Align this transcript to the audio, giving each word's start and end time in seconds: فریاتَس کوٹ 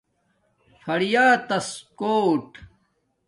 فریاتَس 0.83 1.69
کوٹ 1.99 2.47